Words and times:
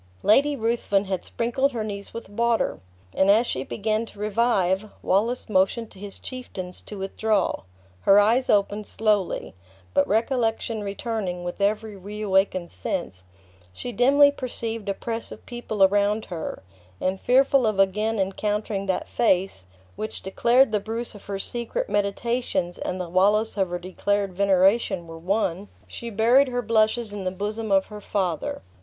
Lady 0.23 0.55
Ruthven 0.55 1.05
had 1.05 1.23
sprinkled 1.23 1.73
her 1.73 1.83
niece 1.83 2.11
with 2.11 2.27
water; 2.27 2.79
and 3.13 3.29
as 3.29 3.45
she 3.45 3.63
began 3.63 4.03
to 4.07 4.17
revive, 4.17 4.89
Wallace 5.03 5.47
motioned 5.47 5.91
to 5.91 5.99
his 5.99 6.17
chieftains 6.17 6.81
to 6.81 6.97
withdraw; 6.97 7.61
her 7.99 8.19
eyes 8.19 8.49
opened 8.49 8.87
slowly; 8.87 9.53
but 9.93 10.07
recollection 10.07 10.81
returning 10.81 11.43
with 11.43 11.61
every 11.61 11.95
reawakened 11.95 12.71
sense, 12.71 13.23
she 13.73 13.91
dimly 13.91 14.31
perceived 14.31 14.89
a 14.89 14.95
press 14.95 15.31
of 15.31 15.45
people 15.45 15.83
around 15.83 16.25
her, 16.33 16.63
and 16.99 17.21
fearful 17.21 17.67
of 17.67 17.77
again 17.79 18.17
encountering 18.17 18.87
that 18.87 19.07
face, 19.07 19.65
which 19.95 20.23
declared 20.23 20.71
the 20.71 20.79
Bruce 20.79 21.13
of 21.13 21.25
her 21.25 21.37
secret 21.37 21.87
meditations 21.87 22.79
and 22.79 22.99
the 22.99 23.07
Wallace 23.07 23.55
of 23.55 23.69
her 23.69 23.77
declared 23.77 24.33
veneration 24.33 25.05
were 25.05 25.19
one, 25.19 25.67
she 25.87 26.09
buried 26.09 26.47
her 26.47 26.63
blushes 26.63 27.13
in 27.13 27.23
the 27.23 27.29
bosom 27.29 27.71
of 27.71 27.85
her 27.85 28.01
father. 28.01 28.63